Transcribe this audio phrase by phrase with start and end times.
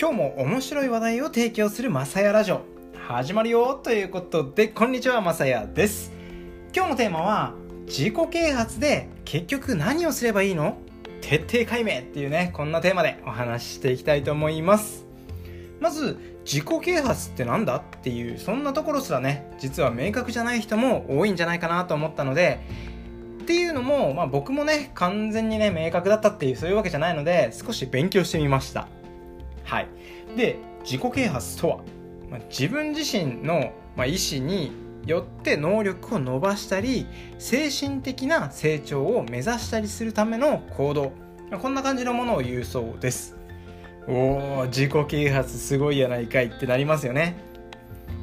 [0.00, 2.60] 今日も面白い話題を提供するマサヤラジオ。
[3.08, 6.12] 始まるよということでこんにちはマサヤです。
[6.72, 7.54] 今日のテーマは
[7.86, 10.78] 自己啓発で結局何をすればいいの？
[11.20, 15.04] 徹底解明っていうねこんなテーマでお話ししていきたいと思います。
[15.80, 22.60] まず自己啓発ってなんだっていうそんなところすらね実は明確じゃない人も多いんじゃないかなと思ったので
[23.42, 28.86] っていうのも、まあ、僕もね完全にね明確だったっていうそういうわけじゃないので少し勉強してみました。
[29.68, 29.88] はい。
[30.36, 31.76] で自己啓発とは、
[32.30, 34.72] まあ、自分自身の、まあ、意思に
[35.06, 37.06] よって能力を伸ばしたり
[37.38, 41.12] 精神的な成長を目指したりするための行動。
[41.50, 43.36] まあこんな感じのものを言うそうです。
[44.06, 47.36] おお自己啓発すごいやないかいってなりますよね、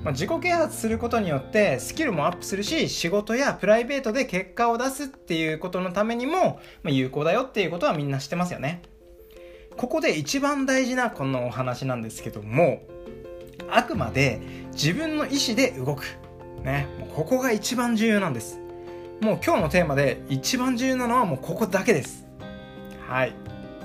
[0.04, 8.82] まあ、自己啓発することによってスキルもアップするし仕事やプライベートで結果を出すっていうことのためにも、ま、有効だよっていうことはみんな知ってますよね。
[9.78, 12.82] ここで一番大事なこのお話なんですけども
[13.70, 14.42] あくまで
[14.74, 16.04] 自分の意思で動く。
[16.64, 16.88] ね。
[17.00, 18.60] もうここが一番重要なんです。
[19.22, 22.28] もう今日のテーマで一番重要なのはもうここだけです。
[23.08, 23.34] はい。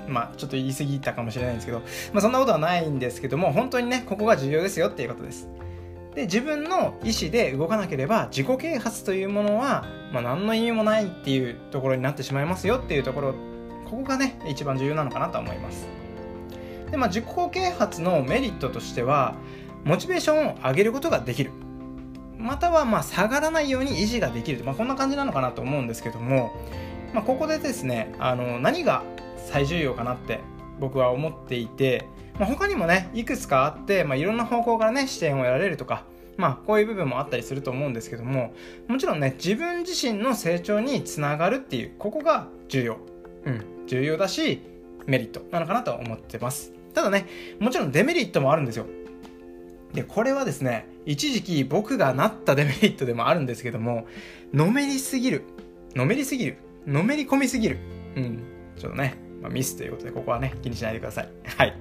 [0.07, 1.79] まあちょっと言い過ぎたかもしれないんですけど、
[2.11, 5.47] まあ、そんなことはないんですけども本当にねここが重要ですよっていうことです。
[6.15, 13.35] で自分の意思で動かなければ自己啓発というものは、まあ、何の意味もないっていうところになってしまいますよっていうところ
[13.91, 15.85] ここがね一番重要なのかなと思います。
[16.89, 19.35] でまあ自己啓発のメリットとしては
[19.83, 21.51] モチベーションを上げることができる。
[22.37, 26.51] またはま下がらないように維持ができる、まあ、こんな感じなのかなと思うんですけども、
[27.13, 29.03] まあ、ここでですねあの何が
[29.37, 30.39] 最重要かなって
[30.79, 32.07] 僕は思っていて、
[32.39, 36.05] まあ、他にもねいくつかあって、まあ、いろんな方向からね視点を得られるとか
[36.37, 38.55] まあこういう部分もあったりすると思うんですけども
[38.87, 42.97] もちろんね自分自身の成長につながるっていうここが重要。
[43.45, 43.70] うん。
[43.91, 44.61] 重要だし
[45.05, 46.71] メリットなのかなと思ってます。
[46.93, 47.25] ただね
[47.59, 48.85] もちろんデメリットもあるんですよ。
[49.93, 54.05] でこれはですね一時期僕がなったデメリットでもあるんですけども
[54.53, 55.43] のめりすぎる。
[55.93, 56.57] のめりすぎる。
[56.87, 57.79] のめり込みすぎる。
[58.15, 58.43] うん。
[58.77, 61.29] ちょっとね、まあ、ミスということでここはね気にしないでください。
[61.57, 61.75] はい。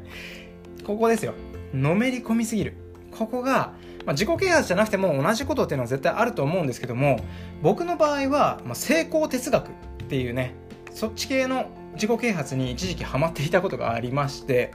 [0.84, 1.34] ここですよ。
[1.72, 2.74] のめり込みすぎる。
[3.16, 7.20] ここが、まあ、自己啓発じゃなくても同じことっていうのは絶対あると思うんですけども
[7.60, 9.70] 僕の場合は、まあ、成功哲学っ
[10.08, 10.54] ていうね
[10.92, 14.72] そっち系の自己啓発に一時期ハマっていたことがありまして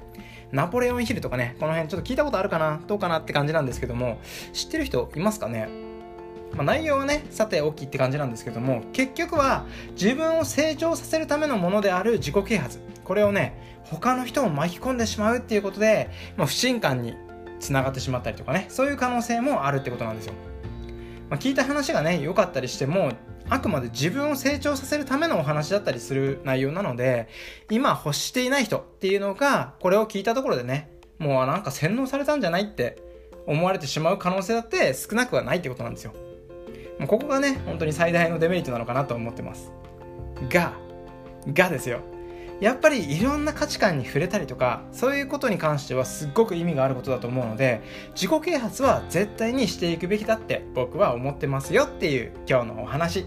[0.52, 4.20] ナポレオンヒルとかね、この辺ちょっと聞いたことあるかなどうかなって感じなんですけども、
[4.54, 5.68] 知ってる人いますかね？
[6.54, 12.80] まあ、内容はね、さて大きいって感じなんですけども、結局は自分を成長させるためのものである自己啓発。
[13.04, 17.16] これをね、他の人を巻き込んでしまうっていうことで、まあ、不信感に
[17.60, 20.34] つながってしまったりとかね、そういう可能性もあるってことなんですよ。
[21.30, 23.12] まあ、聞いた話がね、良かったりしても、
[23.50, 27.28] あくまで自分を成長させるためのお話だったりする内容なので、
[27.70, 30.90] 今欲していない人っていうのが、これを聞いたところでね、
[31.20, 32.98] もうなんか洗脳されたんじゃないって
[33.46, 36.14] 思われてしまう可能性だって少なくはないってことなんですよ。
[37.00, 39.72] もうここがね、本当に最大のデメリットなのかなと思ってます。
[40.50, 40.74] が、
[41.48, 42.00] がですよ。
[42.62, 47.82] やっぱりいろんな価値観に触れたりとかそういうことに関してはすっごく意味があることだと思うので
[48.16, 53.26] 自己啓発は絶対にしていくべきだって僕は思ってますよっていう今日のお話。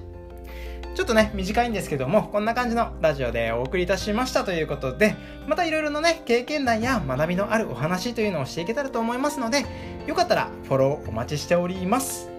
[0.95, 5.15] ちょっとね短いんですけどもこんな感じのラジオでお送りいたしましたということで
[5.47, 9.65] またいろいろなね経験談や学びのあるお話というのをしていけたらと思いますので
[10.09, 12.31] よかったらフォローお待ちしております。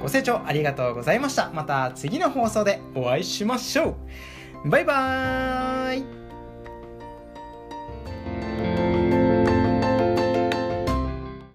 [0.00, 1.50] ご清聴ありがとうございました。
[1.52, 3.96] また次の放送でお会いしましょ
[4.64, 4.68] う。
[4.68, 6.23] バイバーイ。